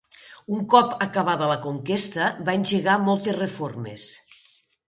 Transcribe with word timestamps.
Un 0.59 0.63
cop 0.73 0.95
acabada 1.07 1.51
la 1.51 1.59
conquesta 1.67 2.31
va 2.49 2.57
engegar 2.63 2.99
moltes 3.11 3.41
reformes. 3.41 4.09